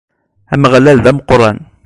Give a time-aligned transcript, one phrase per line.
[0.53, 1.57] Ameɣlal, d ameqqran!